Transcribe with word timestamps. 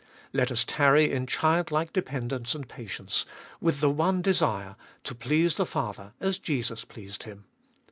Let 0.33 0.51
us 0.51 0.65
tarry 0.65 1.11
in 1.11 1.27
childlike 1.27 1.93
dependence 1.93 2.55
and 2.55 2.67
patience, 2.67 3.23
with 3.59 3.81
the 3.81 3.89
one 3.91 4.23
desire, 4.23 4.75
to 5.03 5.13
please 5.13 5.57
the 5.57 5.65
Father 5.67 6.13
as 6.19 6.39
Jesus 6.39 6.83
pleased 6.85 7.21
Him. 7.21 7.45